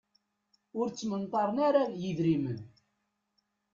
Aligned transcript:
Ur 0.79 0.87
ttmenṭaren 0.89 1.57
ara 1.67 1.83
yidrimen. 2.01 2.59